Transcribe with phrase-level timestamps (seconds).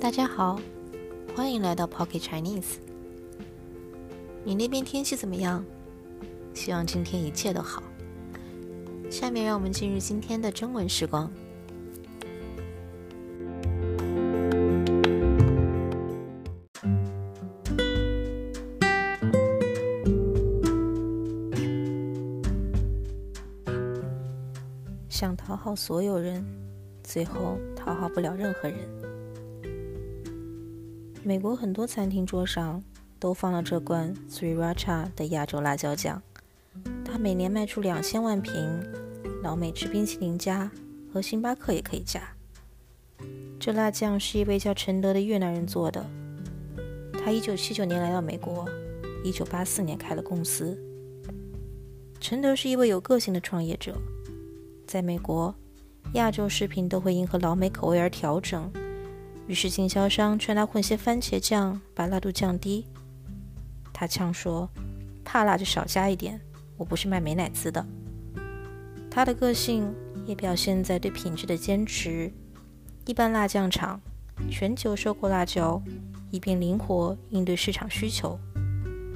[0.00, 0.58] 大家好，
[1.36, 2.76] 欢迎来到 Pocket Chinese。
[4.42, 5.62] 你那边天气怎么样？
[6.54, 7.82] 希望今天一切都好。
[9.10, 11.30] 下面让我们进入今天的中文时光。
[25.10, 26.42] 想讨好所有人，
[27.02, 28.99] 最后讨好不了任何人。
[31.22, 32.82] 美国很多餐厅桌上
[33.18, 36.22] 都放了这罐 Sriracha 的亚洲辣椒酱，
[37.04, 38.54] 它每年卖出两千万瓶，
[39.42, 40.70] 老美吃冰淇淋加，
[41.12, 42.22] 和星巴克也可以加。
[43.58, 46.04] 这辣酱是一位叫陈德的越南人做的，
[47.22, 48.66] 他一九七九年来到美国，
[49.22, 50.78] 一九八四年开了公司。
[52.18, 53.94] 陈德是一位有个性的创业者。
[54.86, 55.54] 在美国，
[56.14, 58.72] 亚洲食品都会迎合老美口味而调整，
[59.50, 62.86] 于是经销商劝他混些番茄酱，把辣度降低。
[63.92, 64.70] 他呛说
[65.26, 66.40] ：“怕辣就少加一点，
[66.76, 67.84] 我不是卖美乃滋的。”
[69.10, 69.92] 他的个性
[70.24, 72.32] 也表现在对品质的坚持。
[73.06, 74.00] 一般辣酱厂
[74.48, 75.82] 全球收购辣椒，
[76.30, 78.38] 以便灵活应对市场需求。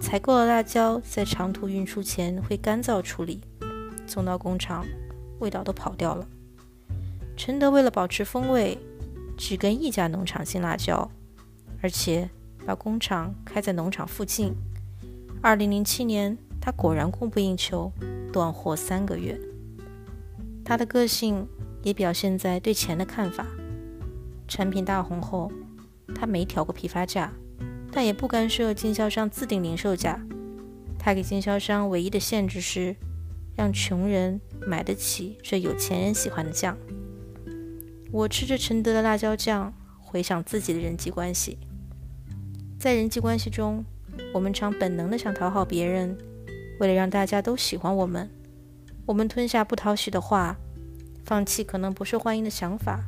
[0.00, 3.40] 采购的辣椒在长途运输前会干燥处理，
[4.04, 4.84] 送到工厂。
[5.38, 6.26] 味道都跑掉了。
[7.36, 8.76] 陈德为了保持风味，
[9.36, 11.10] 只跟一家农场进辣椒，
[11.82, 12.28] 而且
[12.66, 14.54] 把工厂开在农场附近。
[15.42, 17.92] 二零零七年，他果然供不应求，
[18.32, 19.38] 断货三个月。
[20.64, 21.46] 他的个性
[21.82, 23.46] 也表现在对钱的看法。
[24.48, 25.50] 产品大红后，
[26.14, 27.32] 他没调过批发价，
[27.92, 30.20] 但也不干涉经销商自定零售价。
[30.98, 32.96] 他给经销商唯一的限制是。
[33.56, 36.76] 让穷人买得起这有钱人喜欢的酱。
[38.14, 41.58] 我吃着承德的辣椒酱，回想自己的人际关系。
[42.78, 43.84] 在人际关系中，
[44.32, 46.16] 我们常本能的想讨好别人，
[46.78, 48.30] 为了让大家都喜欢我们，
[49.04, 50.56] 我们吞下不讨喜的话，
[51.24, 53.04] 放弃可能不受欢迎的想法。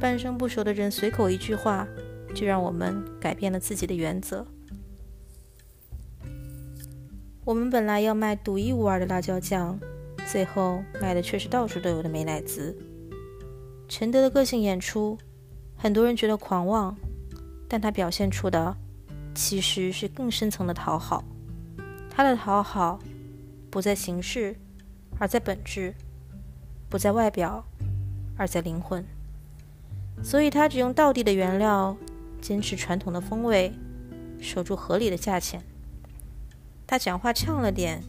[0.00, 1.86] 半生不熟的人随口一句话，
[2.34, 4.44] 就让我们改变了自己的原则。
[7.44, 9.78] 我们本来要卖独一无二的辣椒酱，
[10.26, 12.76] 最后卖的却是到处都有的美乃滋。
[13.88, 15.18] 陈德的个性演出，
[15.76, 16.96] 很多人觉得狂妄，
[17.68, 18.76] 但他表现出的
[19.34, 21.22] 其实是更深层的讨好。
[22.10, 22.98] 他的讨好
[23.70, 24.56] 不在形式，
[25.18, 25.92] 而在本质；
[26.88, 27.64] 不在外表，
[28.36, 29.04] 而在灵魂。
[30.22, 31.96] 所以他只用道地的原料，
[32.40, 33.72] 坚持传统的风味，
[34.40, 35.60] 守住合理的价钱。
[36.86, 38.00] 他讲话呛了点，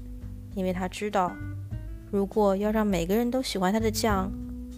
[0.53, 1.31] 因为他知道，
[2.11, 4.31] 如果要让每个人都喜欢他的酱，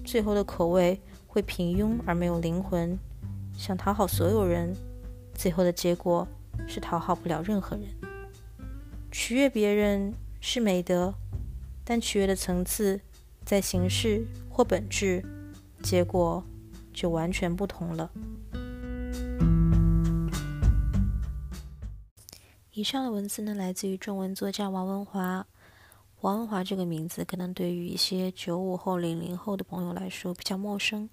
[0.08, 2.98] 最后的口味会平庸而没有灵魂。
[3.58, 4.74] 想讨好所有人，
[5.34, 6.26] 最后的结果
[6.66, 7.86] 是讨好不了任何人。
[9.12, 11.14] 取悦别人是美德，
[11.84, 13.02] 但取悦的层次
[13.44, 15.22] 在形式或本质，
[15.84, 16.42] 结果
[16.94, 18.10] 就完全不同了。
[22.72, 25.46] 以上的文字呢，来自于中文作家王文华。
[26.22, 31.08] 王文华这个名字，可能对于一些九五后、零零后的朋友来说比较陌生，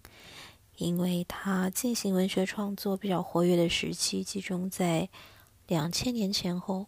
[0.76, 5.10] 因为他进行文学创作比较活跃的时期集中在
[5.66, 6.86] 两千年前后。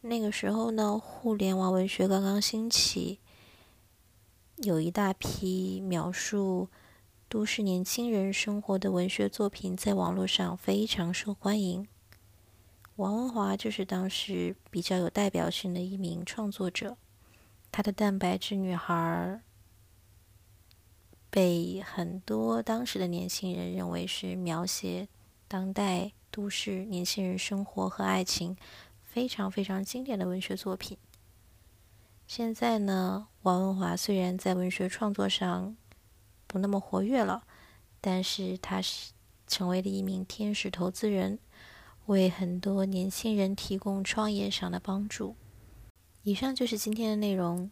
[0.00, 3.20] 那个时候呢，互联网文学刚刚兴起，
[4.56, 6.68] 有一大批描述
[7.28, 11.86] 都市年轻人生活的文学作品在网络上非常受欢迎。
[12.96, 16.96] 王文华就是当时比较有代表性的一名创作者，
[17.72, 18.94] 他的《蛋白质女孩》
[21.30, 25.08] 被很多当时的年轻人认为是描写
[25.48, 28.54] 当代都市年轻人生活和爱情
[29.02, 30.98] 非常非常经典的文学作品。
[32.26, 35.74] 现在呢，王文华虽然在文学创作上
[36.46, 37.44] 不那么活跃了，
[38.02, 39.12] 但是他是
[39.46, 41.38] 成为了一名天使投资人。
[42.06, 45.36] 为很多年轻人提供创业上的帮助。
[46.24, 47.70] 以上就是今天的内容。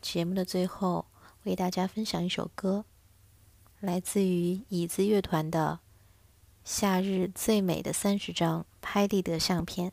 [0.00, 1.06] 节目的最后，
[1.44, 2.84] 为大家分享一首歌，
[3.80, 5.78] 来自于椅子乐团的
[6.68, 9.90] 《夏日最美的三十张拍立得相片》。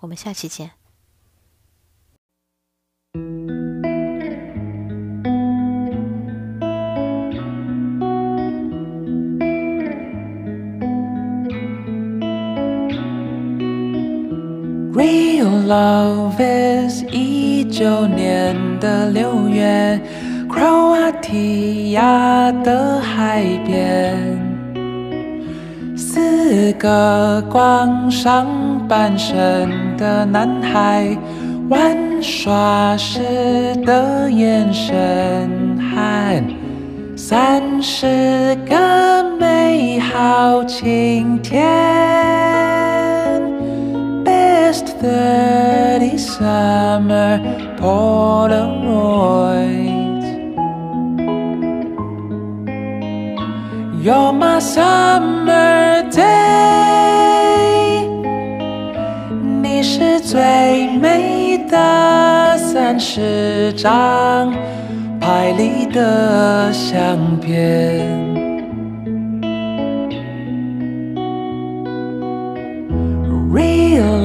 [0.00, 0.79] 我们下期见。
[15.70, 20.00] Love is 一九年的六月，
[20.48, 24.18] 克罗地亚的海边，
[25.96, 28.48] 四个光上
[28.88, 31.16] 半身的男孩，
[31.68, 33.20] 玩耍时
[33.86, 36.44] 的眼神，和
[37.16, 42.79] 三十个美好晴天。
[44.70, 47.40] Best thirty summer
[47.76, 48.46] Polaroids.
[54.00, 58.06] You're my summer day，
[59.60, 60.38] 你是最
[60.98, 64.54] 美的三十张
[65.20, 68.49] 拍立得相片。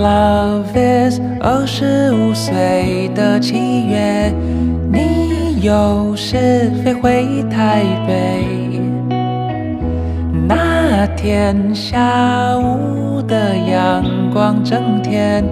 [0.05, 4.31] Love is 二十五岁的七月，
[4.91, 8.45] 你有时飞回台北。
[10.47, 15.43] 那天下午的阳光正甜，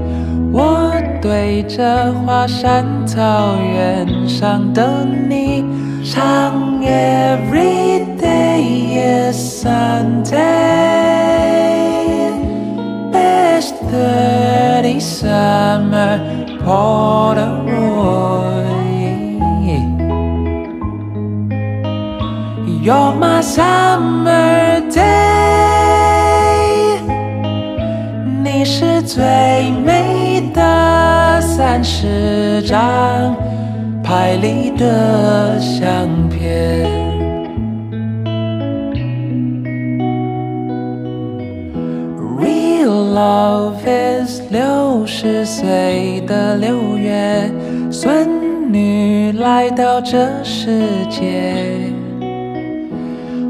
[0.51, 5.65] 我对着华山草原上的你
[6.03, 10.72] 唱 Every day is Sunday,
[16.65, 18.23] polaroid
[22.85, 25.01] You're my summer day，
[28.43, 29.23] 你是最
[29.71, 33.33] 美的三十张
[34.03, 37.02] 拍立得相片。
[44.49, 47.51] 六十岁的六月，
[47.91, 48.27] 孙
[48.71, 51.53] 女来到这世界。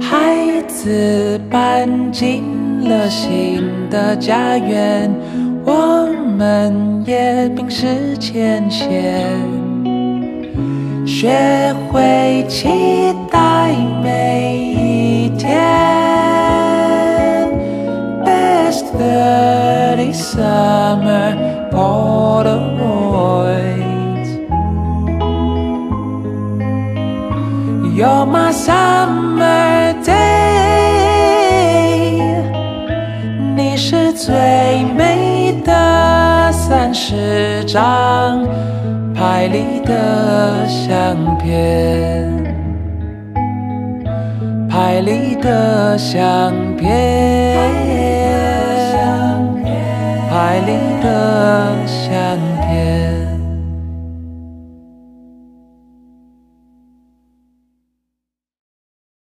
[0.01, 2.43] 孩子搬进
[2.87, 5.09] 了新的家园，
[5.65, 8.91] 我们也冰释前嫌，
[11.05, 12.67] 学会期
[13.29, 13.71] 待
[14.03, 14.32] 美
[40.63, 42.31] 得相片，
[44.69, 46.87] 拍立得相片，
[50.29, 50.71] 拍立
[51.03, 52.15] 得相
[52.61, 53.22] 片。